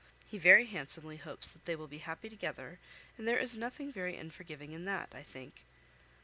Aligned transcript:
He 0.25 0.39
very 0.39 0.65
handsomely 0.65 1.17
hopes 1.17 1.51
they 1.51 1.75
will 1.75 1.85
be 1.85 1.99
happy 1.99 2.27
together; 2.27 2.79
and 3.19 3.27
there 3.27 3.37
is 3.37 3.55
nothing 3.55 3.91
very 3.91 4.17
unforgiving 4.17 4.71
in 4.71 4.85
that, 4.85 5.09
I 5.13 5.21
think." 5.21 5.63